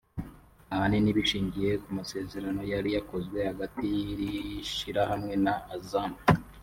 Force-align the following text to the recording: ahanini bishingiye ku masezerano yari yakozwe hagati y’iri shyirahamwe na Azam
ahanini 0.73 1.09
bishingiye 1.17 1.71
ku 1.83 1.89
masezerano 1.99 2.61
yari 2.73 2.89
yakozwe 2.97 3.37
hagati 3.49 3.81
y’iri 3.95 4.29
shyirahamwe 4.75 5.33
na 5.45 5.53
Azam 5.75 6.11